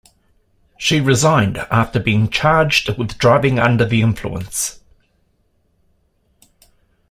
[0.79, 4.79] She resigned after being charged with driving under the influence.